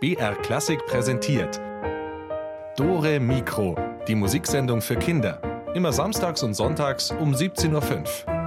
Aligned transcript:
BR 0.00 0.34
Klassik 0.36 0.86
präsentiert 0.86 1.60
Dore 2.74 3.20
Mikro, 3.20 3.76
die 4.08 4.14
Musiksendung 4.14 4.80
für 4.80 4.96
Kinder. 4.96 5.42
Immer 5.74 5.92
samstags 5.92 6.42
und 6.42 6.54
sonntags 6.54 7.10
um 7.10 7.34
17.05 7.34 8.26
Uhr. 8.26 8.39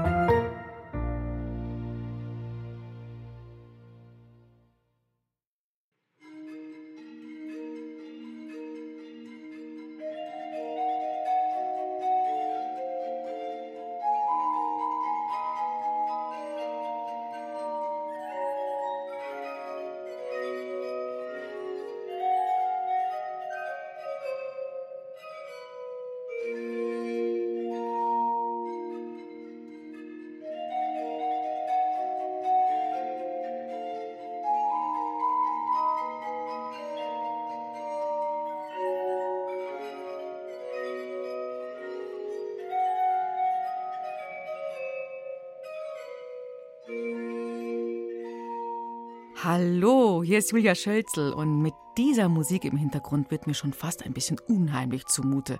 Hallo, 49.45 50.23
hier 50.23 50.38
ist 50.38 50.53
Julia 50.53 50.73
Schölzel 50.73 51.33
und 51.33 51.61
mit 51.61 51.73
dieser 51.97 52.30
Musik 52.30 52.64
im 52.64 52.78
Hintergrund 52.78 53.30
wird 53.30 53.45
mir 53.45 53.53
schon 53.53 53.73
fast 53.73 54.06
ein 54.06 54.14
bisschen 54.14 54.40
unheimlich 54.40 55.06
zumute. 55.08 55.59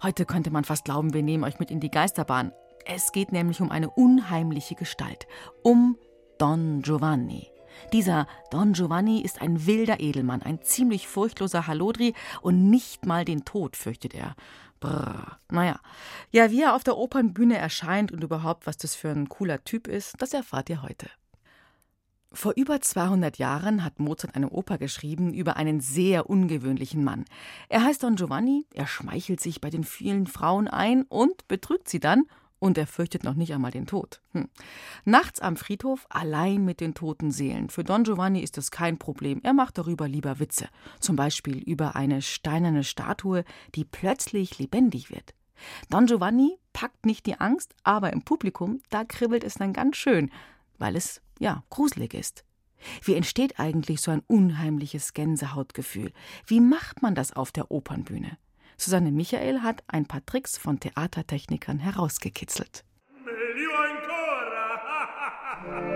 Heute 0.00 0.24
könnte 0.24 0.52
man 0.52 0.62
fast 0.62 0.84
glauben, 0.84 1.12
wir 1.12 1.24
nehmen 1.24 1.42
euch 1.42 1.58
mit 1.58 1.72
in 1.72 1.80
die 1.80 1.90
Geisterbahn. 1.90 2.52
Es 2.84 3.10
geht 3.10 3.32
nämlich 3.32 3.60
um 3.60 3.72
eine 3.72 3.90
unheimliche 3.90 4.76
Gestalt, 4.76 5.26
um 5.64 5.98
Don 6.38 6.82
Giovanni. 6.82 7.48
Dieser 7.92 8.28
Don 8.52 8.74
Giovanni 8.74 9.22
ist 9.22 9.42
ein 9.42 9.66
wilder 9.66 9.98
Edelmann, 9.98 10.42
ein 10.42 10.62
ziemlich 10.62 11.08
furchtloser 11.08 11.66
Halodri 11.66 12.14
und 12.42 12.70
nicht 12.70 13.06
mal 13.06 13.24
den 13.24 13.44
Tod 13.44 13.74
fürchtet 13.74 14.14
er. 14.14 14.36
Brrr. 14.78 15.40
Naja, 15.50 15.80
ja, 16.30 16.52
wie 16.52 16.62
er 16.62 16.76
auf 16.76 16.84
der 16.84 16.96
Opernbühne 16.96 17.58
erscheint 17.58 18.12
und 18.12 18.22
überhaupt, 18.22 18.68
was 18.68 18.76
das 18.76 18.94
für 18.94 19.08
ein 19.08 19.28
cooler 19.28 19.64
Typ 19.64 19.88
ist, 19.88 20.14
das 20.22 20.32
erfahrt 20.32 20.70
ihr 20.70 20.82
heute. 20.82 21.08
Vor 22.32 22.52
über 22.56 22.80
200 22.80 23.38
Jahren 23.38 23.84
hat 23.84 23.98
Mozart 23.98 24.34
eine 24.34 24.50
Oper 24.50 24.78
geschrieben 24.78 25.32
über 25.32 25.56
einen 25.56 25.80
sehr 25.80 26.28
ungewöhnlichen 26.28 27.02
Mann. 27.04 27.24
Er 27.68 27.84
heißt 27.84 28.02
Don 28.02 28.16
Giovanni, 28.16 28.66
er 28.74 28.86
schmeichelt 28.86 29.40
sich 29.40 29.60
bei 29.60 29.70
den 29.70 29.84
vielen 29.84 30.26
Frauen 30.26 30.68
ein 30.68 31.04
und 31.04 31.48
betrügt 31.48 31.88
sie 31.88 32.00
dann, 32.00 32.24
und 32.58 32.78
er 32.78 32.86
fürchtet 32.86 33.24
noch 33.24 33.34
nicht 33.34 33.52
einmal 33.52 33.70
den 33.70 33.86
Tod. 33.86 34.20
Hm. 34.32 34.48
Nachts 35.04 35.40
am 35.40 35.56
Friedhof 35.56 36.06
allein 36.08 36.64
mit 36.64 36.80
den 36.80 36.94
toten 36.94 37.30
Seelen. 37.30 37.68
Für 37.68 37.84
Don 37.84 38.04
Giovanni 38.04 38.40
ist 38.40 38.56
das 38.56 38.70
kein 38.70 38.98
Problem. 38.98 39.40
Er 39.42 39.52
macht 39.52 39.78
darüber 39.78 40.08
lieber 40.08 40.38
Witze. 40.38 40.68
Zum 41.00 41.16
Beispiel 41.16 41.58
über 41.58 41.96
eine 41.96 42.22
steinerne 42.22 42.84
Statue, 42.84 43.44
die 43.74 43.84
plötzlich 43.84 44.58
lebendig 44.58 45.10
wird. 45.10 45.34
Don 45.90 46.06
Giovanni 46.06 46.58
packt 46.72 47.06
nicht 47.06 47.26
die 47.26 47.40
Angst, 47.40 47.74
aber 47.82 48.12
im 48.12 48.22
Publikum, 48.22 48.80
da 48.90 49.04
kribbelt 49.04 49.44
es 49.44 49.54
dann 49.54 49.72
ganz 49.72 49.96
schön, 49.96 50.30
weil 50.78 50.96
es 50.96 51.20
ja, 51.38 51.62
gruselig 51.70 52.14
ist. 52.14 52.44
Wie 53.02 53.14
entsteht 53.14 53.58
eigentlich 53.58 54.00
so 54.00 54.10
ein 54.10 54.22
unheimliches 54.26 55.12
Gänsehautgefühl? 55.12 56.12
Wie 56.46 56.60
macht 56.60 57.02
man 57.02 57.14
das 57.14 57.32
auf 57.32 57.52
der 57.52 57.70
Opernbühne? 57.70 58.38
Susanne 58.76 59.10
Michael 59.10 59.62
hat 59.62 59.82
ein 59.86 60.06
paar 60.06 60.24
Tricks 60.26 60.58
von 60.58 60.78
Theatertechnikern 60.80 61.78
herausgekitzelt. 61.78 62.84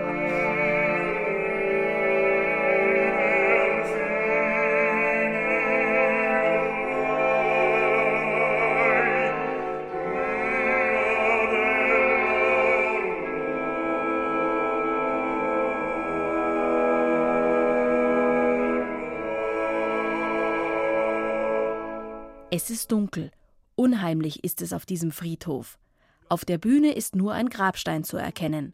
Es 22.53 22.69
ist 22.69 22.91
dunkel. 22.91 23.31
Unheimlich 23.75 24.43
ist 24.43 24.61
es 24.61 24.73
auf 24.73 24.85
diesem 24.85 25.13
Friedhof. 25.13 25.79
Auf 26.27 26.43
der 26.43 26.57
Bühne 26.57 26.91
ist 26.91 27.15
nur 27.15 27.31
ein 27.31 27.47
Grabstein 27.47 28.03
zu 28.03 28.17
erkennen. 28.17 28.73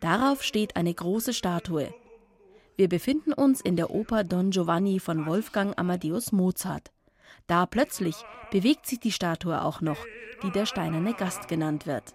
Darauf 0.00 0.44
steht 0.44 0.76
eine 0.76 0.94
große 0.94 1.34
Statue. 1.34 1.92
Wir 2.76 2.88
befinden 2.88 3.32
uns 3.32 3.60
in 3.60 3.74
der 3.74 3.90
Oper 3.90 4.22
Don 4.22 4.50
Giovanni 4.50 5.00
von 5.00 5.26
Wolfgang 5.26 5.76
Amadeus 5.76 6.30
Mozart. 6.30 6.92
Da 7.48 7.66
plötzlich 7.66 8.14
bewegt 8.52 8.86
sich 8.86 9.00
die 9.00 9.10
Statue 9.10 9.64
auch 9.64 9.80
noch, 9.80 9.98
die 10.44 10.52
der 10.52 10.64
steinerne 10.64 11.12
Gast 11.12 11.48
genannt 11.48 11.88
wird. 11.88 12.14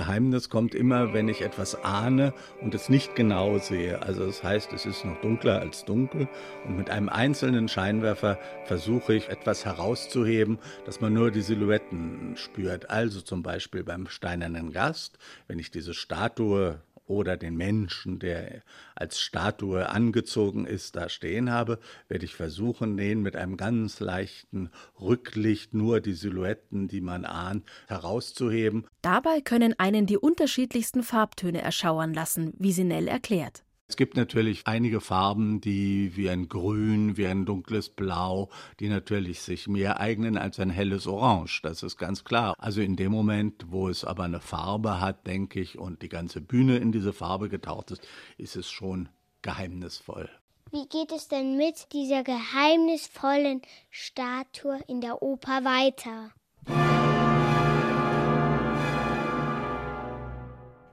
Geheimnis 0.00 0.48
kommt 0.48 0.74
immer, 0.74 1.12
wenn 1.12 1.28
ich 1.28 1.42
etwas 1.42 1.84
ahne 1.84 2.32
und 2.62 2.74
es 2.74 2.88
nicht 2.88 3.16
genau 3.16 3.58
sehe. 3.58 4.00
Also 4.00 4.24
das 4.24 4.42
heißt, 4.42 4.72
es 4.72 4.86
ist 4.86 5.04
noch 5.04 5.20
dunkler 5.20 5.60
als 5.60 5.84
dunkel 5.84 6.26
und 6.66 6.78
mit 6.78 6.88
einem 6.88 7.10
einzelnen 7.10 7.68
Scheinwerfer 7.68 8.38
versuche 8.64 9.12
ich 9.12 9.28
etwas 9.28 9.66
herauszuheben, 9.66 10.58
dass 10.86 11.02
man 11.02 11.12
nur 11.12 11.30
die 11.30 11.42
Silhouetten 11.42 12.32
spürt. 12.36 12.88
Also 12.88 13.20
zum 13.20 13.42
Beispiel 13.42 13.84
beim 13.84 14.06
steinernen 14.06 14.72
Gast, 14.72 15.18
wenn 15.48 15.58
ich 15.58 15.70
diese 15.70 15.92
Statue 15.92 16.80
oder 17.10 17.36
den 17.36 17.56
Menschen, 17.56 18.20
der 18.20 18.62
als 18.94 19.20
Statue 19.20 19.90
angezogen 19.90 20.64
ist, 20.64 20.94
da 20.96 21.08
stehen 21.08 21.50
habe, 21.50 21.80
werde 22.08 22.24
ich 22.24 22.34
versuchen, 22.34 22.96
den 22.96 23.20
mit 23.20 23.36
einem 23.36 23.56
ganz 23.56 24.00
leichten 24.00 24.70
Rücklicht 24.98 25.74
nur 25.74 26.00
die 26.00 26.14
Silhouetten, 26.14 26.88
die 26.88 27.00
man 27.00 27.24
ahnt, 27.24 27.66
herauszuheben. 27.88 28.86
Dabei 29.02 29.40
können 29.40 29.74
einen 29.78 30.06
die 30.06 30.18
unterschiedlichsten 30.18 31.02
Farbtöne 31.02 31.60
erschauern 31.60 32.14
lassen, 32.14 32.54
wie 32.58 32.72
Sinell 32.72 33.08
erklärt. 33.08 33.64
Es 33.90 33.96
gibt 33.96 34.16
natürlich 34.16 34.68
einige 34.68 35.00
Farben, 35.00 35.60
die 35.60 36.16
wie 36.16 36.30
ein 36.30 36.48
Grün, 36.48 37.16
wie 37.16 37.26
ein 37.26 37.44
dunkles 37.44 37.88
Blau, 37.88 38.48
die 38.78 38.88
natürlich 38.88 39.40
sich 39.40 39.66
mehr 39.66 39.98
eignen 39.98 40.38
als 40.38 40.60
ein 40.60 40.70
helles 40.70 41.08
Orange. 41.08 41.60
Das 41.64 41.82
ist 41.82 41.96
ganz 41.96 42.22
klar. 42.22 42.54
Also 42.58 42.82
in 42.82 42.94
dem 42.94 43.10
Moment, 43.10 43.64
wo 43.70 43.88
es 43.88 44.04
aber 44.04 44.22
eine 44.22 44.38
Farbe 44.38 45.00
hat, 45.00 45.26
denke 45.26 45.58
ich, 45.58 45.76
und 45.76 46.02
die 46.02 46.08
ganze 46.08 46.40
Bühne 46.40 46.76
in 46.76 46.92
diese 46.92 47.12
Farbe 47.12 47.48
getaucht 47.48 47.90
ist, 47.90 48.06
ist 48.38 48.54
es 48.54 48.70
schon 48.70 49.08
geheimnisvoll. 49.42 50.30
Wie 50.70 50.86
geht 50.86 51.10
es 51.10 51.26
denn 51.26 51.56
mit 51.56 51.92
dieser 51.92 52.22
geheimnisvollen 52.22 53.60
Statue 53.90 54.78
in 54.86 55.00
der 55.00 55.20
Oper 55.20 55.64
weiter? 55.64 56.30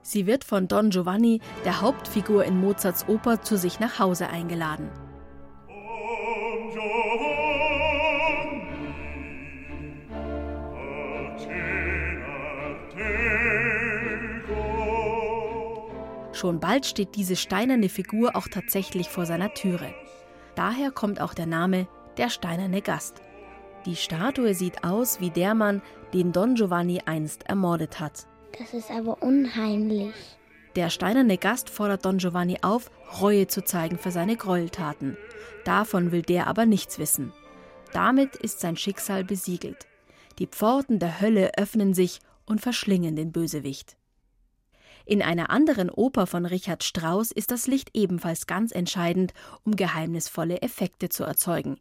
Sie 0.08 0.26
wird 0.26 0.46
von 0.46 0.70
Don 0.70 0.90
Giovanni, 0.90 1.42
der 1.66 1.82
Hauptfigur 1.82 2.46
in 2.46 2.62
Mozarts 2.62 3.10
Oper, 3.10 3.42
zu 3.42 3.58
sich 3.58 3.82
nach 3.82 4.00
Hause 4.00 4.30
eingeladen. 4.30 4.90
Schon 16.32 16.62
bald 16.62 16.86
steht 16.86 17.16
diese 17.18 17.36
steinerne 17.36 17.90
Figur 17.90 18.38
auch 18.38 18.48
tatsächlich 18.48 19.10
vor 19.10 19.26
seiner 19.26 19.54
Türe. 19.56 19.94
Daher 20.56 20.92
kommt 20.92 21.20
auch 21.20 21.34
der 21.34 21.48
Name 21.48 21.90
der 22.16 22.30
steinerne 22.30 22.82
Gast. 22.82 23.22
Die 23.86 23.98
Statue 23.98 24.54
sieht 24.54 24.86
aus 24.86 25.20
wie 25.20 25.32
der 25.32 25.54
Mann, 25.54 25.82
den 26.14 26.32
Don 26.32 26.56
Giovanni 26.56 27.02
einst 27.06 27.44
ermordet 27.50 28.00
hat. 28.00 28.26
Das 28.60 28.74
ist 28.74 28.90
aber 28.90 29.22
unheimlich. 29.22 30.14
Der 30.76 30.90
steinerne 30.90 31.38
Gast 31.38 31.70
fordert 31.70 32.06
Don 32.06 32.18
Giovanni 32.18 32.60
auf, 32.62 32.92
Reue 33.22 33.48
zu 33.48 33.64
zeigen 33.64 33.98
für 33.98 34.12
seine 34.12 34.36
Gräueltaten. 34.36 35.18
Davon 35.64 36.12
will 36.12 36.22
der 36.22 36.48
aber 36.48 36.66
nichts 36.66 37.00
wissen. 37.00 37.34
Damit 37.94 38.36
ist 38.36 38.60
sein 38.60 38.78
Schicksal 38.78 39.24
besiegelt. 39.24 39.88
Die 40.40 40.48
Pforten 40.48 41.00
der 41.00 41.20
Hölle 41.20 41.52
öffnen 41.58 41.94
sich 41.94 42.20
und 42.46 42.62
verschlingen 42.62 43.16
den 43.16 43.32
Bösewicht. 43.32 43.98
In 45.06 45.22
einer 45.22 45.50
anderen 45.50 45.90
Oper 45.90 46.28
von 46.28 46.46
Richard 46.46 46.84
Strauss 46.84 47.32
ist 47.32 47.50
das 47.52 47.66
Licht 47.66 47.92
ebenfalls 47.94 48.46
ganz 48.46 48.72
entscheidend, 48.72 49.34
um 49.64 49.76
geheimnisvolle 49.76 50.62
Effekte 50.62 51.10
zu 51.10 51.24
erzeugen. 51.24 51.80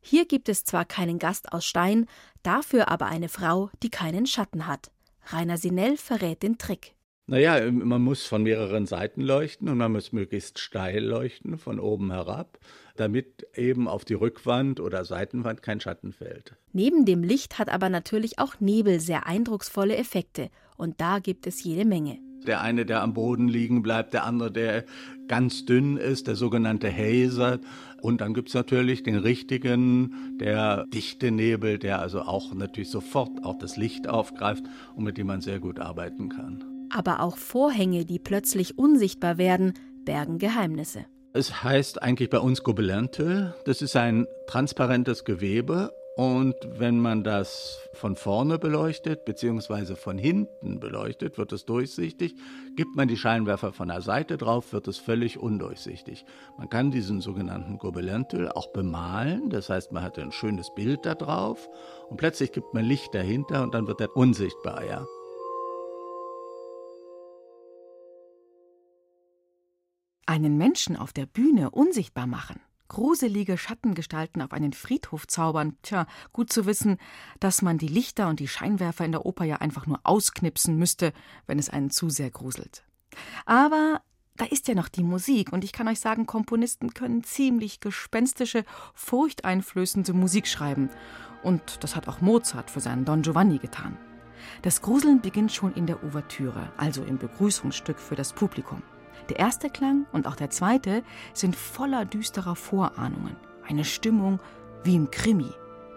Hier 0.00 0.26
gibt 0.26 0.48
es 0.48 0.64
zwar 0.64 0.84
keinen 0.84 1.18
Gast 1.18 1.52
aus 1.52 1.64
Stein, 1.64 2.06
dafür 2.42 2.88
aber 2.88 3.06
eine 3.06 3.28
Frau, 3.28 3.70
die 3.82 3.90
keinen 3.90 4.26
Schatten 4.26 4.66
hat. 4.66 4.90
Rainer 5.26 5.58
Sinell 5.58 5.96
verrät 5.96 6.42
den 6.42 6.58
Trick. 6.58 6.94
Naja, 7.28 7.58
ähm, 7.58 7.82
man 7.88 8.02
muss 8.02 8.24
von 8.24 8.44
mehreren 8.44 8.86
Seiten 8.86 9.20
leuchten 9.20 9.68
und 9.68 9.78
man 9.78 9.90
muss 9.90 10.12
möglichst 10.12 10.60
steil 10.60 11.04
leuchten, 11.04 11.58
von 11.58 11.80
oben 11.80 12.12
herab, 12.12 12.58
damit 12.94 13.46
eben 13.54 13.88
auf 13.88 14.04
die 14.04 14.14
Rückwand 14.14 14.78
oder 14.78 15.04
Seitenwand 15.04 15.60
kein 15.60 15.80
Schatten 15.80 16.12
fällt. 16.12 16.54
Neben 16.72 17.04
dem 17.04 17.24
Licht 17.24 17.58
hat 17.58 17.68
aber 17.68 17.88
natürlich 17.88 18.38
auch 18.38 18.60
Nebel 18.60 19.00
sehr 19.00 19.26
eindrucksvolle 19.26 19.96
Effekte. 19.96 20.50
Und 20.76 21.00
da 21.00 21.18
gibt 21.18 21.46
es 21.46 21.64
jede 21.64 21.84
Menge. 21.84 22.18
Der 22.46 22.60
eine, 22.60 22.86
der 22.86 23.02
am 23.02 23.14
Boden 23.14 23.48
liegen 23.48 23.82
bleibt, 23.82 24.14
der 24.14 24.24
andere, 24.24 24.50
der 24.50 24.84
ganz 25.28 25.64
dünn 25.64 25.96
ist, 25.96 26.26
der 26.26 26.36
sogenannte 26.36 26.90
Hazer. 26.90 27.58
Und 28.00 28.20
dann 28.20 28.34
gibt 28.34 28.48
es 28.48 28.54
natürlich 28.54 29.02
den 29.02 29.16
richtigen, 29.16 30.36
der 30.38 30.84
dichte 30.92 31.30
Nebel, 31.30 31.78
der 31.78 32.00
also 32.00 32.22
auch 32.22 32.54
natürlich 32.54 32.90
sofort 32.90 33.44
auch 33.44 33.58
das 33.58 33.76
Licht 33.76 34.08
aufgreift 34.08 34.64
und 34.94 35.04
mit 35.04 35.18
dem 35.18 35.26
man 35.26 35.40
sehr 35.40 35.58
gut 35.58 35.80
arbeiten 35.80 36.28
kann. 36.28 36.64
Aber 36.90 37.20
auch 37.20 37.36
Vorhänge, 37.36 38.04
die 38.04 38.18
plötzlich 38.18 38.78
unsichtbar 38.78 39.38
werden, 39.38 39.74
bergen 40.04 40.38
Geheimnisse. 40.38 41.06
Es 41.32 41.62
heißt 41.62 42.02
eigentlich 42.02 42.30
bei 42.30 42.38
uns 42.38 42.62
Gobelintö. 42.62 43.48
Das 43.64 43.82
ist 43.82 43.96
ein 43.96 44.26
transparentes 44.46 45.24
Gewebe 45.24 45.90
und 46.16 46.54
wenn 46.64 46.98
man 46.98 47.24
das 47.24 47.78
von 47.92 48.16
vorne 48.16 48.58
beleuchtet, 48.58 49.26
beziehungsweise 49.26 49.96
von 49.96 50.16
hinten 50.16 50.80
beleuchtet, 50.80 51.36
wird 51.36 51.52
es 51.52 51.66
durchsichtig. 51.66 52.34
Gibt 52.74 52.96
man 52.96 53.06
die 53.06 53.18
Scheinwerfer 53.18 53.70
von 53.74 53.88
der 53.88 54.00
Seite 54.00 54.38
drauf, 54.38 54.72
wird 54.72 54.88
es 54.88 54.96
völlig 54.96 55.38
undurchsichtig. 55.38 56.24
Man 56.56 56.70
kann 56.70 56.90
diesen 56.90 57.20
sogenannten 57.20 57.76
Gobelentel 57.76 58.50
auch 58.50 58.72
bemalen, 58.72 59.50
das 59.50 59.68
heißt, 59.68 59.92
man 59.92 60.02
hat 60.02 60.18
ein 60.18 60.32
schönes 60.32 60.74
Bild 60.74 61.04
da 61.04 61.14
drauf 61.14 61.68
und 62.08 62.16
plötzlich 62.16 62.50
gibt 62.50 62.72
man 62.72 62.86
Licht 62.86 63.14
dahinter 63.14 63.62
und 63.62 63.74
dann 63.74 63.86
wird 63.86 64.00
er 64.00 64.16
unsichtbar, 64.16 64.86
ja. 64.86 65.04
Einen 70.24 70.56
Menschen 70.56 70.96
auf 70.96 71.12
der 71.12 71.26
Bühne 71.26 71.70
unsichtbar 71.70 72.26
machen 72.26 72.65
gruselige 72.88 73.58
Schattengestalten 73.58 74.42
auf 74.42 74.52
einen 74.52 74.72
Friedhof 74.72 75.26
zaubern. 75.26 75.76
Tja, 75.82 76.06
gut 76.32 76.52
zu 76.52 76.66
wissen, 76.66 76.98
dass 77.40 77.62
man 77.62 77.78
die 77.78 77.88
Lichter 77.88 78.28
und 78.28 78.40
die 78.40 78.48
Scheinwerfer 78.48 79.04
in 79.04 79.12
der 79.12 79.26
Oper 79.26 79.44
ja 79.44 79.56
einfach 79.56 79.86
nur 79.86 80.00
ausknipsen 80.04 80.76
müsste, 80.76 81.12
wenn 81.46 81.58
es 81.58 81.70
einen 81.70 81.90
zu 81.90 82.10
sehr 82.10 82.30
gruselt. 82.30 82.84
Aber 83.44 84.02
da 84.36 84.44
ist 84.44 84.68
ja 84.68 84.74
noch 84.74 84.88
die 84.88 85.02
Musik, 85.02 85.52
und 85.52 85.64
ich 85.64 85.72
kann 85.72 85.88
euch 85.88 86.00
sagen, 86.00 86.26
Komponisten 86.26 86.92
können 86.92 87.24
ziemlich 87.24 87.80
gespenstische, 87.80 88.64
furchteinflößende 88.94 90.12
Musik 90.12 90.46
schreiben. 90.46 90.90
Und 91.42 91.82
das 91.82 91.96
hat 91.96 92.08
auch 92.08 92.20
Mozart 92.20 92.70
für 92.70 92.80
seinen 92.80 93.04
Don 93.04 93.22
Giovanni 93.22 93.58
getan. 93.58 93.96
Das 94.62 94.82
Gruseln 94.82 95.20
beginnt 95.20 95.52
schon 95.52 95.72
in 95.74 95.86
der 95.86 96.04
Ouvertüre, 96.04 96.72
also 96.76 97.02
im 97.02 97.18
Begrüßungsstück 97.18 97.98
für 97.98 98.14
das 98.14 98.32
Publikum. 98.32 98.82
Der 99.28 99.38
erste 99.38 99.70
Klang 99.70 100.06
und 100.12 100.26
auch 100.26 100.36
der 100.36 100.50
zweite 100.50 101.02
sind 101.32 101.56
voller 101.56 102.04
düsterer 102.04 102.56
Vorahnungen. 102.56 103.36
Eine 103.68 103.84
Stimmung 103.84 104.40
wie 104.84 104.96
im 104.96 105.10
Krimi. 105.10 105.50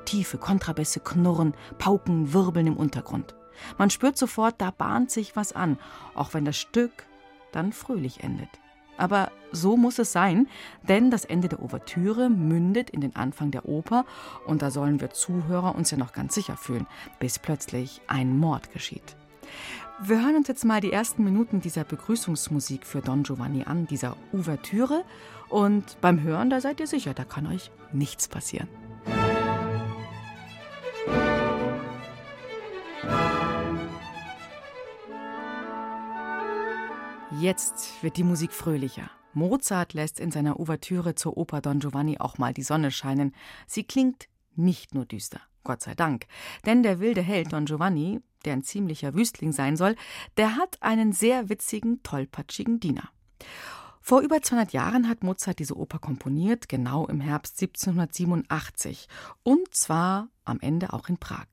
Tiefe 0.06 0.38
Kontrabässe 0.38 1.00
knurren, 1.00 1.54
Pauken 1.77 2.33
wirbeln 2.33 2.68
im 2.68 2.77
Untergrund. 2.77 3.36
Man 3.77 3.89
spürt 3.89 4.18
sofort, 4.18 4.56
da 4.57 4.71
bahnt 4.71 5.12
sich 5.12 5.36
was 5.36 5.54
an, 5.54 5.77
auch 6.16 6.33
wenn 6.33 6.45
das 6.45 6.57
Stück 6.57 7.06
dann 7.51 7.74
fröhlich 7.74 8.24
endet. 8.24 8.50
Aber 8.98 9.31
so 9.51 9.77
muss 9.77 9.98
es 9.98 10.12
sein, 10.12 10.48
denn 10.88 11.10
das 11.10 11.25
Ende 11.25 11.48
der 11.48 11.62
Ouvertüre 11.62 12.30
mündet 12.30 12.89
in 12.89 13.01
den 13.01 13.15
Anfang 13.15 13.50
der 13.50 13.68
Oper 13.68 14.06
und 14.45 14.62
da 14.62 14.72
sollen 14.72 15.00
wir 15.00 15.12
Zuhörer 15.12 15.74
uns 15.75 15.92
ja 15.92 15.98
noch 15.98 16.12
ganz 16.12 16.36
sicher 16.36 16.57
fühlen, 16.57 16.86
bis 17.19 17.39
plötzlich 17.39 18.01
ein 18.07 18.38
Mord 18.38 18.72
geschieht. 18.74 19.15
Wir 20.01 20.24
hören 20.24 20.38
uns 20.38 20.48
jetzt 20.48 20.63
mal 20.63 20.80
die 20.80 20.94
ersten 20.94 21.25
Minuten 21.25 21.60
dieser 21.60 21.84
Begrüßungsmusik 21.84 22.86
für 22.86 23.01
Don 23.01 23.24
Giovanni 23.24 23.66
an, 23.66 23.86
dieser 23.86 24.16
Ouvertüre. 24.31 25.04
Und 25.50 26.00
beim 26.00 26.22
Hören, 26.22 26.50
da 26.50 26.62
seid 26.62 26.80
ihr 26.80 26.88
sicher, 26.88 27.13
da 27.13 27.25
kann 27.25 27.46
euch 27.46 27.69
nichts 27.92 28.30
passieren. 28.30 28.69
Jetzt 37.42 38.01
wird 38.01 38.16
die 38.16 38.24
Musik 38.24 38.54
fröhlicher. 38.54 39.12
Mozart 39.34 39.94
lässt 39.94 40.22
in 40.22 40.31
seiner 40.31 40.62
Ouvertüre 40.62 41.16
zur 41.16 41.36
Oper 41.36 41.60
Don 41.60 41.80
Giovanni 41.80 42.19
auch 42.19 42.38
mal 42.38 42.54
die 42.54 42.63
Sonne 42.63 42.92
scheinen. 42.92 43.36
Sie 43.68 43.84
klingt 43.84 44.30
nicht 44.56 44.96
nur 44.96 45.06
düster. 45.06 45.42
Gott 45.66 45.81
sei 45.81 45.94
Dank. 45.94 46.25
Denn 46.66 46.84
der 46.84 47.00
wilde 47.01 47.22
Held 47.22 47.51
Don 47.51 47.66
Giovanni, 47.66 48.22
der 48.45 48.53
ein 48.53 48.63
ziemlicher 48.63 49.13
Wüstling 49.13 49.51
sein 49.51 49.77
soll, 49.77 49.95
der 50.38 50.56
hat 50.56 50.81
einen 50.81 51.13
sehr 51.13 51.50
witzigen, 51.50 52.01
tollpatschigen 52.03 52.80
Diener. 52.80 53.09
Vor 54.01 54.21
über 54.21 54.41
200 54.41 54.74
Jahren 54.74 55.07
hat 55.07 55.24
Mozart 55.24 55.59
diese 55.59 55.77
Oper 55.77 56.00
komponiert, 56.00 56.68
genau 56.68 57.06
im 57.06 57.21
Herbst 57.21 57.62
1787, 57.62 59.07
und 59.44 59.74
zwar 59.74 60.30
am 60.45 60.59
Ende 60.62 60.94
auch 60.94 61.09
in 61.09 61.18
Prag. 61.18 61.45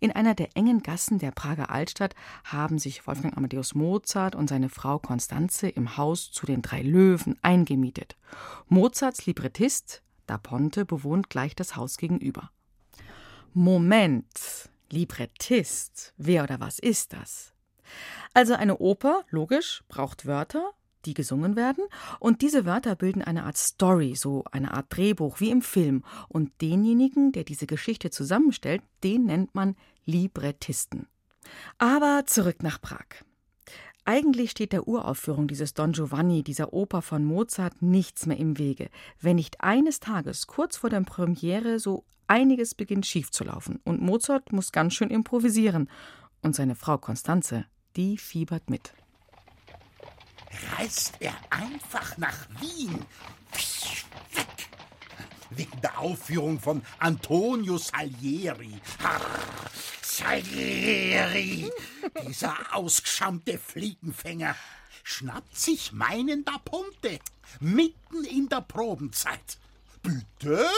In 0.00 0.12
einer 0.12 0.34
der 0.34 0.56
engen 0.56 0.82
Gassen 0.82 1.18
der 1.18 1.30
Prager 1.30 1.70
Altstadt 1.70 2.14
haben 2.44 2.78
sich 2.78 3.06
Wolfgang 3.06 3.36
Amadeus 3.36 3.74
Mozart 3.74 4.34
und 4.34 4.48
seine 4.48 4.68
Frau 4.68 4.98
Constanze 4.98 5.68
im 5.68 5.96
Haus 5.96 6.30
zu 6.30 6.46
den 6.46 6.62
drei 6.62 6.82
Löwen 6.82 7.36
eingemietet. 7.42 8.16
Mozarts 8.68 9.26
Librettist, 9.26 10.02
Da 10.26 10.38
Ponte, 10.38 10.84
bewohnt 10.84 11.28
gleich 11.28 11.54
das 11.54 11.76
Haus 11.76 11.96
gegenüber. 11.96 12.50
Moment, 13.52 14.70
Librettist, 14.90 16.14
wer 16.16 16.44
oder 16.44 16.60
was 16.60 16.78
ist 16.78 17.12
das? 17.12 17.52
Also 18.32 18.54
eine 18.54 18.78
Oper, 18.78 19.24
logisch, 19.30 19.84
braucht 19.88 20.26
Wörter, 20.26 20.72
die 21.04 21.14
gesungen 21.14 21.56
werden, 21.56 21.84
und 22.18 22.42
diese 22.42 22.64
Wörter 22.64 22.96
bilden 22.96 23.22
eine 23.22 23.44
Art 23.44 23.56
Story, 23.56 24.14
so 24.16 24.44
eine 24.50 24.72
Art 24.72 24.86
Drehbuch 24.88 25.40
wie 25.40 25.50
im 25.50 25.62
Film, 25.62 26.02
und 26.28 26.50
denjenigen, 26.60 27.32
der 27.32 27.44
diese 27.44 27.66
Geschichte 27.66 28.10
zusammenstellt, 28.10 28.82
den 29.02 29.24
nennt 29.24 29.54
man 29.54 29.76
Librettisten. 30.04 31.06
Aber 31.78 32.24
zurück 32.26 32.62
nach 32.62 32.80
Prag. 32.80 33.06
Eigentlich 34.06 34.50
steht 34.50 34.72
der 34.72 34.86
Uraufführung 34.86 35.48
dieses 35.48 35.72
Don 35.72 35.92
Giovanni, 35.92 36.42
dieser 36.42 36.74
Oper 36.74 37.00
von 37.00 37.24
Mozart, 37.24 37.80
nichts 37.80 38.26
mehr 38.26 38.36
im 38.36 38.58
Wege, 38.58 38.90
wenn 39.20 39.36
nicht 39.36 39.62
eines 39.62 39.98
Tages 39.98 40.46
kurz 40.46 40.76
vor 40.76 40.90
der 40.90 41.00
Premiere 41.00 41.78
so 41.78 42.04
Einiges 42.26 42.74
beginnt 42.74 43.06
schief 43.06 43.30
zu 43.30 43.44
laufen 43.44 43.80
und 43.84 44.00
Mozart 44.00 44.52
muss 44.52 44.72
ganz 44.72 44.94
schön 44.94 45.10
improvisieren. 45.10 45.90
Und 46.42 46.54
seine 46.54 46.74
Frau 46.74 46.98
Konstanze, 46.98 47.66
die 47.96 48.16
fiebert 48.16 48.70
mit. 48.70 48.94
Reist 50.76 51.14
er 51.20 51.34
einfach 51.50 52.16
nach 52.16 52.48
Wien? 52.60 52.98
Weg! 53.52 54.68
Wegen 55.50 55.80
der 55.82 55.98
Aufführung 55.98 56.58
von 56.58 56.82
Antonio 56.98 57.78
Salieri. 57.78 58.80
Salieri, 60.16 61.68
dieser 62.24 62.54
ausgeschammte 62.72 63.58
Fliegenfänger, 63.58 64.54
schnappt 65.02 65.56
sich 65.56 65.90
meinen 65.90 66.44
Da 66.44 66.56
Ponte 66.58 67.18
mitten 67.58 68.22
in 68.24 68.48
der 68.48 68.60
Probenzeit. 68.60 69.58
Bitte? 70.02 70.68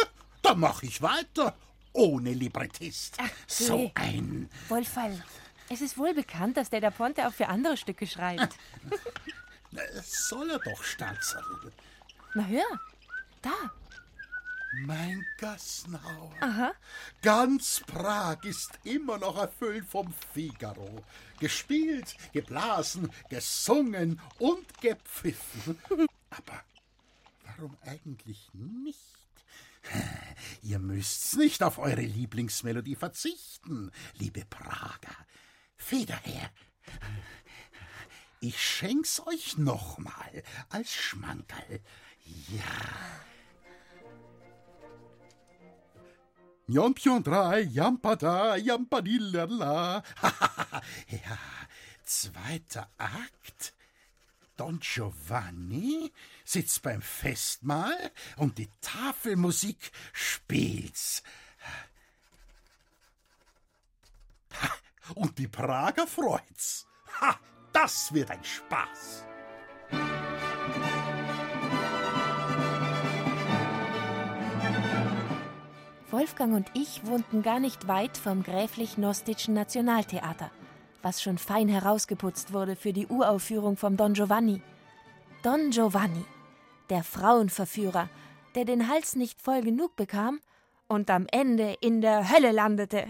Da 0.41 0.55
mach 0.55 0.83
ich 0.83 1.03
weiter. 1.03 1.55
Ohne 1.93 2.33
Librettist. 2.33 3.19
Ach, 3.19 3.29
so 3.47 3.91
ein. 3.95 4.49
Wohlfall. 4.69 5.23
Es 5.69 5.83
ist 5.83 5.99
wohl 5.99 6.15
bekannt, 6.15 6.57
dass 6.57 6.71
der 6.71 6.81
Da 6.81 6.91
Ponte 6.91 7.29
auch 7.29 7.35
für 7.35 7.49
andere 7.49 7.77
Stücke 7.77 8.07
schreibt. 8.07 8.57
Soll 10.03 10.49
er 10.49 10.61
doch, 10.61 10.83
Stanzerl. 10.83 11.73
Na 12.35 12.47
hör, 12.47 12.81
da. 13.43 13.53
Mein 14.85 15.25
Gassenhauer. 15.39 16.35
Aha. 16.41 16.73
Ganz 17.23 17.83
Prag 17.87 18.45
ist 18.45 18.79
immer 18.85 19.19
noch 19.19 19.37
erfüllt 19.37 19.87
vom 19.87 20.13
Figaro. 20.35 21.03
Gespielt, 21.41 22.17
geblasen, 22.33 23.11
gesungen 23.31 24.21
und 24.39 24.81
gepfiffen. 24.81 25.79
Aber 26.31 26.63
warum 27.45 27.77
eigentlich 27.87 28.51
nicht? 28.53 28.99
Ihr 30.63 30.79
müsst's 30.79 31.37
nicht 31.37 31.63
auf 31.63 31.79
eure 31.79 32.03
Lieblingsmelodie 32.03 32.97
verzichten, 32.97 33.91
liebe 34.15 34.45
Prager. 34.45 35.17
Feder 35.77 36.21
her. 36.23 36.51
Ich 38.41 38.61
schenk's 38.61 39.27
euch 39.27 39.57
nochmal 39.57 40.43
als 40.69 40.93
Schmankerl. 40.93 41.81
Ja. 42.49 43.36
Jompion 46.69 47.23
drei, 47.23 47.61
Jampada, 47.61 48.57
Jampadillerla. 48.57 50.03
ja, 51.09 51.39
zweiter 52.05 52.91
Akt. 52.99 53.73
Don 54.57 54.81
Giovanni 54.81 56.13
sitzt 56.45 56.83
beim 56.83 57.03
Festmahl 57.03 58.11
und 58.37 58.59
die 58.59 58.69
Tafelmusik 58.81 59.93
spielt's. 60.13 61.23
Und 65.15 65.39
die 65.39 65.47
Prager 65.47 66.07
freut's. 66.09 66.89
Ha, 67.21 67.39
das 67.73 68.13
wird 68.13 68.29
ein 68.31 68.43
Spaß. 68.43 69.25
Wolfgang 76.11 76.55
und 76.55 76.71
ich 76.75 77.05
wohnten 77.05 77.43
gar 77.43 77.59
nicht 77.59 77.89
weit 77.89 78.17
vom 78.17 78.45
Gräflich-Nostitschen 78.45 79.55
Nationaltheater, 79.55 80.53
was 81.03 81.21
schon 81.21 81.37
fein 81.37 81.69
herausgeputzt 81.69 82.53
wurde 82.53 82.77
für 82.77 82.93
die 82.93 83.09
Uraufführung 83.09 83.77
vom 83.77 83.97
Don 83.97 84.13
Giovanni. 84.15 84.63
Don 85.43 85.71
Giovanni, 85.71 86.25
der 86.91 87.03
Frauenverführer, 87.03 88.09
der 88.55 88.65
den 88.65 88.89
Hals 88.89 89.17
nicht 89.17 89.43
voll 89.43 89.63
genug 89.63 89.97
bekam 89.97 90.41
und 90.87 91.11
am 91.11 91.27
Ende 91.33 91.75
in 91.81 92.01
der 92.01 92.31
Hölle 92.31 92.53
landete. 92.53 93.07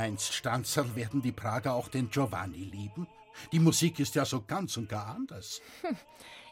Meinst 0.00 0.32
Stanzerl 0.32 0.96
werden 0.96 1.20
die 1.20 1.30
Prager 1.30 1.74
auch 1.74 1.88
den 1.88 2.08
Giovanni 2.08 2.64
lieben? 2.64 3.06
Die 3.52 3.58
Musik 3.58 4.00
ist 4.00 4.14
ja 4.14 4.24
so 4.24 4.40
ganz 4.40 4.78
und 4.78 4.88
gar 4.88 5.14
anders. 5.14 5.60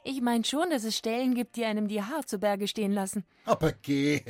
Ich 0.05 0.23
mein 0.23 0.45
schon, 0.45 0.71
dass 0.71 0.85
es 0.85 0.97
Stellen 0.97 1.35
gibt, 1.35 1.57
die 1.57 1.65
einem 1.65 1.89
die 1.89 2.03
Haar 2.03 2.25
zu 2.25 2.39
Berge 2.39 2.69
stehen 2.69 2.93
lassen. 2.93 3.25
Aber 3.45 3.73
geh, 3.73 4.23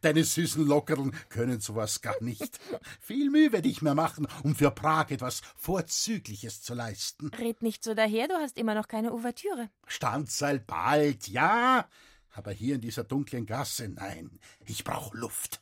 deine 0.00 0.22
süßen 0.22 0.64
Lockerln 0.64 1.14
können 1.28 1.60
sowas 1.60 2.00
gar 2.00 2.22
nicht. 2.22 2.58
Viel 3.00 3.28
Mühe 3.30 3.52
werde 3.52 3.68
ich 3.68 3.82
mir 3.82 3.94
machen, 3.94 4.28
um 4.42 4.54
für 4.54 4.70
Prag 4.70 5.10
etwas 5.10 5.42
Vorzügliches 5.56 6.62
zu 6.62 6.72
leisten. 6.72 7.30
Red 7.38 7.62
nicht 7.62 7.82
so 7.84 7.94
daher, 7.94 8.28
du 8.28 8.34
hast 8.34 8.56
immer 8.56 8.74
noch 8.74 8.88
keine 8.88 9.12
Ouvertüre. 9.12 9.68
Stanzerl 9.86 10.60
bald, 10.60 11.28
ja. 11.28 11.86
Aber 12.30 12.52
hier 12.52 12.76
in 12.76 12.80
dieser 12.80 13.04
dunklen 13.04 13.44
Gasse, 13.44 13.88
nein. 13.88 14.38
Ich 14.66 14.84
brauch 14.84 15.12
Luft. 15.12 15.60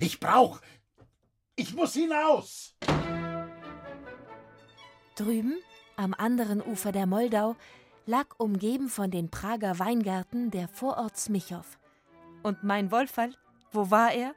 Ich 0.00 0.18
brauch. 0.18 0.60
Ich 1.62 1.76
muss 1.76 1.94
hinaus. 1.94 2.74
Drüben, 5.14 5.58
am 5.94 6.12
anderen 6.12 6.60
Ufer 6.60 6.90
der 6.90 7.06
Moldau, 7.06 7.54
lag 8.04 8.26
umgeben 8.36 8.88
von 8.88 9.12
den 9.12 9.30
Prager 9.30 9.78
Weingärten 9.78 10.50
der 10.50 10.66
Vorort 10.66 11.16
Smichow. 11.16 11.78
Und 12.42 12.64
mein 12.64 12.90
Wolferl, 12.90 13.36
wo 13.70 13.92
war 13.92 14.10
er? 14.10 14.34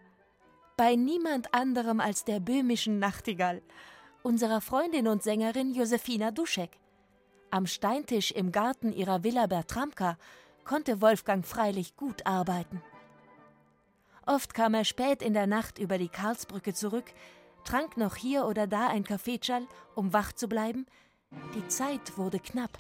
Bei 0.77 0.96
niemand 0.96 1.51
anderem 1.51 2.00
als 2.00 2.25
der 2.25 2.39
böhmischen 2.39 3.00
Nachtigall, 3.00 3.63
unserer 4.22 4.62
Freundin 4.62 5.08
und 5.08 5.24
Sängerin 5.24 5.74
Josefina 5.74 6.29
Duschek. 6.29 6.77
Am 7.50 7.65
Steintisch 7.65 8.29
im 8.34 8.51
Garten 8.51 8.94
ihrer 8.94 9.24
Villa 9.24 9.48
Bertramka 9.48 10.20
konnte 10.63 11.01
Wolfgang 11.01 11.44
freilich 11.44 11.96
gut 11.96 12.27
arbeiten. 12.27 12.84
Oft 14.25 14.55
kam 14.55 14.74
er 14.74 14.86
spät 14.86 15.22
in 15.22 15.34
der 15.34 15.46
Nacht 15.46 15.77
über 15.77 15.98
die 15.98 16.10
Karlsbrücke 16.10 16.74
zurück, 16.74 17.05
trank 17.63 17.96
noch 17.96 18.15
hier 18.15 18.46
oder 18.46 18.65
da 18.65 18.88
ein 18.88 19.03
Kaffeetschall, 19.03 19.67
um 19.94 20.13
wach 20.13 20.34
zu 20.34 20.48
bleiben. 20.48 20.88
Die 21.53 21.67
Zeit 21.67 22.17
wurde 22.17 22.39
knapp. 22.39 22.77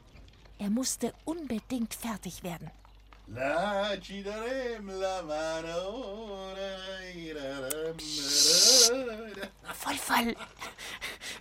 Er 0.57 0.69
musste 0.69 1.13
unbedingt 1.25 1.93
fertig 1.93 2.43
werden. 2.43 2.71
Vollfall! 9.73 10.35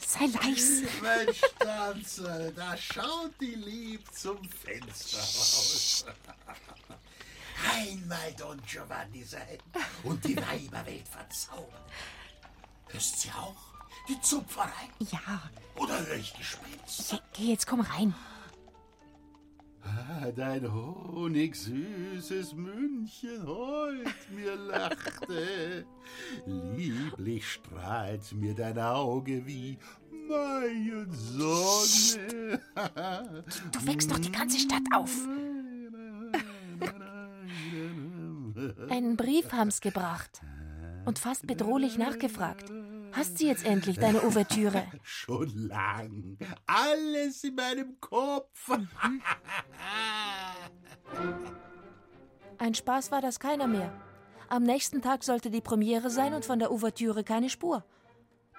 Sei 0.06 0.26
leis! 0.26 0.82
Mensch, 1.02 1.40
Stanzel, 1.56 2.52
da 2.56 2.76
schaut 2.76 3.32
die 3.40 3.54
lieb 3.54 4.02
zum 4.12 4.38
Fenster 4.48 5.18
raus. 5.18 6.04
Einmal 7.72 8.32
Don 8.38 8.60
Giovanni 8.66 9.22
sein 9.24 9.58
und 10.02 10.22
die 10.24 10.36
Weiberwelt 10.36 11.06
verzaubern. 11.08 11.82
Hörst 12.88 13.20
sie 13.20 13.30
auch? 13.30 13.54
Die 14.08 14.20
Zupferei? 14.20 14.88
Ja, 14.98 15.42
Oder 15.76 16.04
höre 16.06 16.16
ich 16.16 16.34
Gespenst? 16.34 17.12
ja, 17.12 17.18
geh 17.32 17.44
jetzt, 17.50 17.66
komm 17.66 17.80
rein. 17.80 18.14
Ah, 19.82 20.30
dein 20.34 20.70
honigsüßes 20.72 22.54
Mündchen 22.54 23.46
heut 23.46 24.30
mir 24.30 24.56
lachte. 24.56 25.86
Lieblich 26.46 27.46
strahlt 27.52 28.32
mir 28.32 28.54
dein 28.54 28.78
Auge 28.78 29.46
wie 29.46 29.78
Maiensonne. 30.28 32.60
Du 33.72 33.86
wächst 33.86 34.10
doch 34.10 34.18
die 34.18 34.32
ganze 34.32 34.58
Stadt 34.58 34.82
auf. 34.94 35.10
Einen 38.88 39.16
Brief 39.16 39.52
haben's 39.52 39.80
gebracht. 39.80 40.40
Und 41.04 41.18
fast 41.18 41.46
bedrohlich 41.46 41.98
nachgefragt. 41.98 42.70
Hast 43.12 43.38
sie 43.38 43.46
jetzt 43.46 43.64
endlich 43.64 43.98
deine 43.98 44.24
Ouvertüre? 44.24 44.84
Schon 45.02 45.68
lang. 45.68 46.36
Alles 46.66 47.44
in 47.44 47.54
meinem 47.54 48.00
Kopf. 48.00 48.70
Ein 52.58 52.74
Spaß 52.74 53.12
war 53.12 53.20
das 53.20 53.38
keiner 53.38 53.66
mehr. 53.66 53.92
Am 54.48 54.62
nächsten 54.62 55.00
Tag 55.00 55.22
sollte 55.24 55.50
die 55.50 55.60
Premiere 55.60 56.10
sein 56.10 56.34
und 56.34 56.44
von 56.44 56.58
der 56.58 56.72
Ouvertüre 56.72 57.24
keine 57.24 57.50
Spur. 57.50 57.84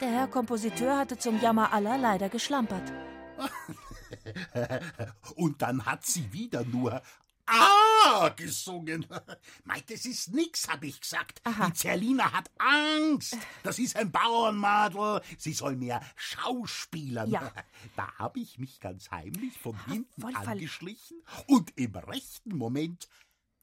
Der 0.02 0.10
Herr 0.10 0.28
Kompositeur 0.28 0.98
hatte 0.98 1.18
zum 1.18 1.40
Jammer 1.42 1.74
aller 1.74 1.98
leider 1.98 2.30
geschlampert. 2.30 2.92
Und 5.36 5.62
dann 5.62 5.86
hat 5.86 6.06
sie 6.06 6.32
wieder 6.34 6.64
nur 6.66 7.02
Ah 7.46 8.30
gesungen. 8.36 9.06
Meint, 9.64 9.90
es 9.92 10.06
ist 10.06 10.34
nix, 10.34 10.68
hab 10.68 10.84
ich 10.84 11.00
gesagt. 11.02 11.42
Aha. 11.44 11.68
Die 11.68 11.74
Zerlina 11.74 12.32
hat 12.32 12.50
Angst. 12.58 13.38
Das 13.64 13.80
ist 13.80 13.96
ein 13.96 14.12
Bauernmadel. 14.12 15.22
Sie 15.38 15.54
soll 15.54 15.76
mehr 15.76 16.02
schauspielern. 16.16 17.30
Ja. 17.30 17.52
Da 17.96 18.12
hab 18.18 18.36
ich 18.36 18.58
mich 18.58 18.80
ganz 18.80 19.12
heimlich 19.12 19.58
von 19.58 19.78
hinten 19.86 20.22
Wohlfall. 20.22 20.48
angeschlichen 20.48 21.22
und 21.48 21.72
im 21.78 21.96
rechten 21.96 22.58
Moment 22.58 23.08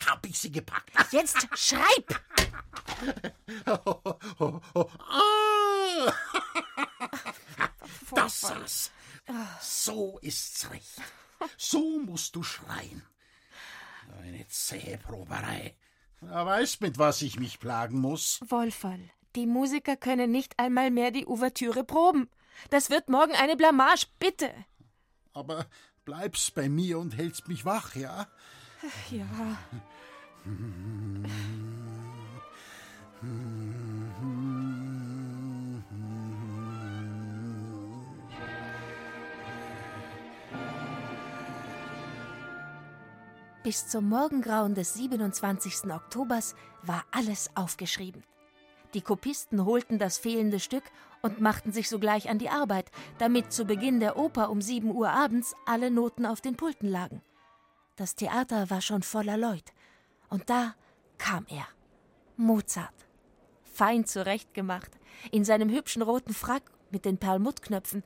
hab 0.07 0.25
ich 0.27 0.39
sie 0.39 0.51
gepackt. 0.51 0.91
Jetzt 1.13 1.49
schreib! 1.55 2.21
Ah! 5.09 6.13
Das 8.15 8.41
saß. 8.41 8.91
So 9.61 10.19
ist's 10.21 10.71
recht. 10.71 11.01
So 11.57 11.99
musst 12.01 12.37
du 12.37 12.43
schreien. 12.43 13.03
Eine 14.21 14.47
zähe 14.49 14.99
Proberei. 14.99 15.75
Er 16.21 16.47
weiß, 16.47 16.81
mit 16.81 16.99
was 16.99 17.23
ich 17.23 17.39
mich 17.39 17.59
plagen 17.59 17.99
muss. 17.99 18.41
Wolferl, 18.47 19.11
die 19.35 19.47
Musiker 19.47 19.97
können 19.97 20.31
nicht 20.31 20.59
einmal 20.59 20.91
mehr 20.91 21.11
die 21.11 21.27
Ouvertüre 21.27 21.85
proben. 21.85 22.29
Das 22.71 22.91
wird 22.91 23.09
morgen 23.09 23.33
eine 23.33 23.57
Blamage, 23.57 24.07
bitte. 24.19 24.53
Aber 25.33 25.67
bleibst 26.05 26.55
bei 26.55 26.69
mir 26.69 26.99
und 26.99 27.17
hältst 27.17 27.49
mich 27.49 27.65
wach, 27.65 27.95
ja? 27.97 28.29
Ja. 29.11 29.59
Bis 43.63 43.87
zum 43.87 44.09
Morgengrauen 44.09 44.75
des 44.75 44.95
27. 44.95 45.93
Oktobers 45.93 46.57
war 46.83 47.05
alles 47.13 47.49
aufgeschrieben. 47.55 48.25
Die 48.93 49.03
Kopisten 49.03 49.65
holten 49.65 50.01
das 50.01 50.19
fehlende 50.19 50.59
Stück 50.59 50.83
und 51.23 51.41
machten 51.41 51.71
sich 51.71 51.89
sogleich 51.89 52.29
an 52.29 52.39
die 52.39 52.49
Arbeit, 52.49 52.91
damit 53.19 53.53
zu 53.53 53.65
Beginn 53.65 54.01
der 54.01 54.17
Oper 54.17 54.51
um 54.51 54.61
7 54.61 54.91
Uhr 54.91 55.11
abends 55.11 55.55
alle 55.65 55.93
Noten 55.93 56.27
auf 56.27 56.41
den 56.41 56.57
Pulten 56.57 56.89
lagen. 56.89 57.23
Das 57.95 58.17
Theater 58.17 58.69
war 58.69 58.81
schon 58.81 59.05
voller 59.05 59.37
Leut. 59.37 59.73
Und 60.29 60.51
da 60.51 60.75
kam 61.19 61.47
er. 61.49 61.67
Mozart. 62.37 63.07
Fein 63.63 64.05
zurechtgemacht, 64.07 64.91
in 65.31 65.45
seinem 65.45 65.71
hübschen 65.71 66.03
roten 66.03 66.35
Frack 66.35 66.65
mit 66.91 67.05
den 67.05 67.17
Perlmuttknöpfen. 67.17 68.03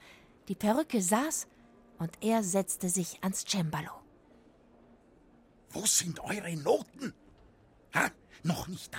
Die 0.49 0.55
Perücke 0.55 1.01
saß 1.01 1.49
und 1.99 2.11
er 2.21 2.43
setzte 2.43 2.91
sich 2.91 3.19
ans 3.23 3.45
Cembalo. 3.49 4.06
Wo 5.79 5.85
sind 5.85 6.21
eure 6.21 6.57
Noten? 6.57 7.13
Ha? 7.95 8.11
Noch 8.43 8.67
nicht 8.67 8.95
da? 8.95 8.99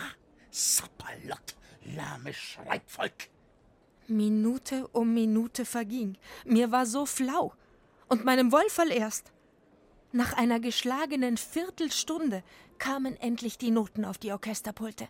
Sapperlott, 0.52 1.56
lahmes 1.96 2.36
Schreibvolk. 2.36 3.30
Minute 4.08 4.88
um 4.90 5.12
Minute 5.12 5.66
verging. 5.66 6.20
Mir 6.46 6.72
war 6.72 6.86
so 6.86 7.08
flau. 7.08 7.54
Und 8.08 8.26
meinem 8.26 8.52
Wolferl 8.52 8.92
erst. 8.92 9.32
Nach 10.12 10.34
einer 10.34 10.60
geschlagenen 10.60 11.38
Viertelstunde 11.38 12.44
kamen 12.78 13.16
endlich 13.18 13.58
die 13.58 13.72
Noten 13.72 14.06
auf 14.06 14.20
die 14.20 14.32
Orchesterpulte. 14.32 15.08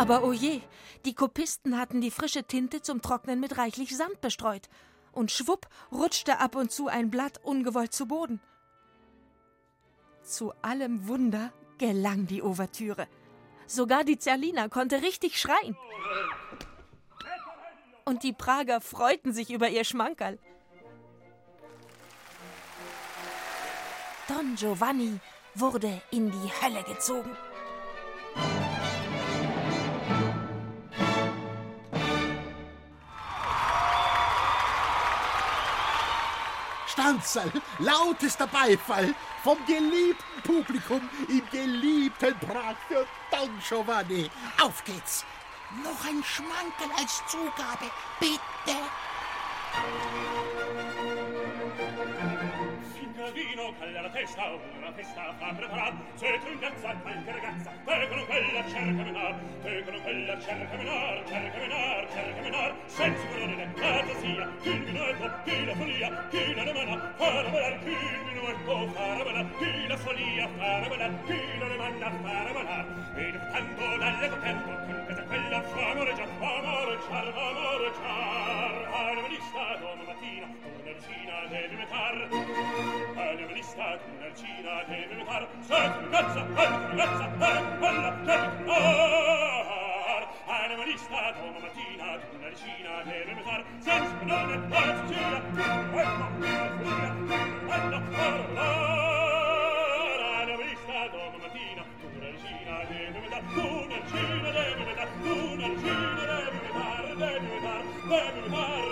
Aber 0.00 0.24
oje, 0.24 0.62
die 1.04 1.14
Kopisten 1.14 1.78
hatten 1.78 2.00
die 2.00 2.10
frische 2.10 2.42
Tinte 2.44 2.80
zum 2.80 3.02
Trocknen 3.02 3.38
mit 3.38 3.58
reichlich 3.58 3.94
Sand 3.94 4.22
bestreut. 4.22 4.70
Und 5.12 5.30
schwupp 5.30 5.68
rutschte 5.92 6.38
ab 6.38 6.56
und 6.56 6.72
zu 6.72 6.88
ein 6.88 7.10
Blatt 7.10 7.38
ungewollt 7.44 7.92
zu 7.92 8.06
Boden. 8.06 8.40
Zu 10.22 10.54
allem 10.62 11.06
Wunder 11.06 11.52
gelang 11.76 12.26
die 12.26 12.42
Ouvertüre. 12.42 13.08
Sogar 13.66 14.02
die 14.04 14.18
Zerlina 14.18 14.68
konnte 14.68 15.02
richtig 15.02 15.38
schreien. 15.38 15.76
Und 18.06 18.22
die 18.22 18.32
Prager 18.32 18.80
freuten 18.80 19.34
sich 19.34 19.50
über 19.50 19.68
ihr 19.68 19.84
Schmankerl. 19.84 20.38
Don 24.28 24.54
Giovanni 24.54 25.20
wurde 25.54 26.00
in 26.10 26.30
die 26.30 26.50
Hölle 26.62 26.84
gezogen. 26.84 27.36
Stanzerl, 37.10 37.50
lautester 37.80 38.46
Beifall 38.46 39.12
vom 39.42 39.58
geliebten 39.66 40.42
Publikum 40.44 41.00
im 41.28 41.42
geliebten 41.50 42.38
Prag 42.38 42.76
für 42.86 43.04
Don 43.32 43.50
Giovanni. 43.68 44.30
Auf 44.62 44.84
geht's! 44.84 45.24
Noch 45.82 46.04
ein 46.04 46.22
Schmankerl 46.22 46.90
als 46.96 47.22
Zugabe, 47.26 47.90
bitte! 48.20 48.76
vino 53.40 53.72
calla 53.78 54.00
la 54.02 54.10
testa 54.10 54.44
una 54.76 54.92
festa 54.92 55.34
fa 55.38 55.52
preparar. 55.56 55.92
Se 56.14 56.38
tu 56.42 56.48
ingazza 56.52 56.94
qualche 57.02 57.32
ragazza 57.32 57.70
te 57.84 58.08
con 58.08 58.24
quella 58.26 58.62
cerca 58.68 59.02
menar 59.02 59.34
te 59.62 59.84
con 59.84 60.00
quella 60.02 60.40
cerca 60.40 60.76
menar 60.76 61.22
cerca 61.26 61.58
menar 61.58 62.08
cerca 62.12 62.40
menar 62.42 62.74
senza 62.86 63.26
volere 63.28 63.56
la 63.56 63.66
fantasia 63.80 64.48
chi 64.62 64.68
il 64.68 64.80
minuetto 64.80 65.30
chi 65.44 65.64
la 65.64 65.74
follia 65.74 66.26
chi 66.30 66.54
la 66.54 66.64
romana 66.64 67.14
farà 67.16 67.48
volar 67.48 67.78
chi 67.84 67.90
il 67.90 68.22
minuetto 68.28 68.88
farà 68.94 69.22
volar 69.24 69.46
chi 69.58 69.86
la 69.86 69.96
follia 69.96 70.48
farà 70.58 70.88
volar 70.88 71.12
chi 71.26 71.58
la 71.58 71.66
romana 71.66 72.10
farà 72.22 72.52
bella 72.52 72.86
ed 73.16 73.50
tanto 73.52 73.96
dalle 73.96 74.28
contento 74.28 74.70
con 74.86 75.04
casa 75.06 75.22
quella 75.22 75.62
fa 75.62 75.90
amore 75.90 76.14
già 76.14 76.24
amore 76.24 76.98
ciar 77.06 77.26
amore 77.26 77.92
ciar 77.94 78.88
armonista 78.92 79.76
domattina 79.80 80.46
una 80.46 80.82
regina 80.84 81.46
deve 81.48 81.76
metar 81.76 82.89
einem 83.30 83.50
Lichttag 83.54 84.00
unerchina 84.10 84.82
Himmelkar, 84.90 85.46
schönen 85.66 86.10
Götze, 86.10 86.42
Höllen, 86.56 86.96
Götze, 86.96 87.26
Höllen, 87.38 87.66
Hölle, 87.80 88.10
schönen 88.26 88.66
Kar. 88.66 90.22
Einem 90.50 90.80
Lichttag 90.88 91.34
um 91.46 91.54
Martina, 91.62 92.08
unerchina 92.34 92.94
Himmelkar, 93.06 93.62
sechs 93.78 94.10
Minuten, 94.18 94.62
Höllen, 94.72 94.98
Tiere, 95.08 95.40
Tiere, 95.54 95.82
Höllen, 95.94 96.32
Tiere, 96.42 96.70
Tiere, 96.90 97.50
Höllen, 97.70 98.04
Höllen, 98.18 98.58
Einem 100.40 100.60
Lichttag 100.66 101.10
um 101.14 101.32
Martina, 101.40 101.82
unerchina 102.02 102.76
Himmelkar, 102.90 103.42
unerchina 103.54 104.50
Himmelkar, 104.58 105.08
unerchina 105.22 106.34
Himmelkar, 106.50 107.04
Himmelkar, 107.14 107.82
Himmelkar, 108.10 108.89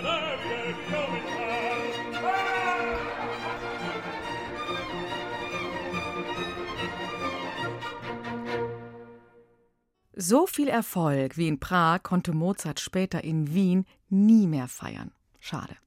So 10.21 10.47
viel 10.47 10.67
Erfolg 10.67 11.37
wie 11.37 11.47
in 11.47 11.61
Prag 11.61 12.03
konnte 12.03 12.33
Mozart 12.33 12.81
später 12.81 13.23
in 13.23 13.53
Wien 13.53 13.85
nie 14.09 14.47
mehr 14.47 14.67
feiern. 14.67 15.11
Schade. 15.39 15.77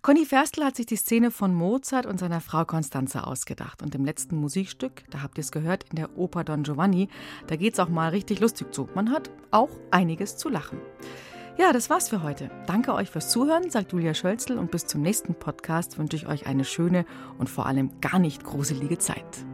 Conny 0.00 0.24
Ferstl 0.24 0.64
hat 0.64 0.74
sich 0.74 0.86
die 0.86 0.96
Szene 0.96 1.30
von 1.30 1.52
Mozart 1.52 2.06
und 2.06 2.18
seiner 2.18 2.40
Frau 2.40 2.64
Constanza 2.64 3.24
ausgedacht. 3.24 3.82
Und 3.82 3.94
im 3.94 4.06
letzten 4.06 4.36
Musikstück, 4.36 5.04
da 5.10 5.20
habt 5.20 5.36
ihr 5.36 5.42
es 5.42 5.52
gehört, 5.52 5.84
in 5.90 5.96
der 5.96 6.16
Oper 6.16 6.44
Don 6.44 6.62
Giovanni, 6.62 7.10
da 7.46 7.56
geht's 7.56 7.78
auch 7.78 7.90
mal 7.90 8.08
richtig 8.08 8.40
lustig 8.40 8.72
zu. 8.72 8.88
Man 8.94 9.10
hat 9.10 9.30
auch 9.50 9.68
einiges 9.90 10.38
zu 10.38 10.48
lachen. 10.48 10.80
Ja, 11.58 11.74
das 11.74 11.90
war's 11.90 12.08
für 12.08 12.22
heute. 12.22 12.50
Danke 12.66 12.94
euch 12.94 13.10
fürs 13.10 13.28
Zuhören, 13.28 13.68
sagt 13.68 13.92
Julia 13.92 14.14
Schölzl 14.14 14.56
und 14.56 14.70
bis 14.70 14.86
zum 14.86 15.02
nächsten 15.02 15.34
Podcast 15.34 15.98
wünsche 15.98 16.16
ich 16.16 16.26
euch 16.26 16.46
eine 16.46 16.64
schöne 16.64 17.04
und 17.36 17.50
vor 17.50 17.66
allem 17.66 18.00
gar 18.00 18.18
nicht 18.18 18.44
gruselige 18.44 18.96
Zeit. 18.96 19.44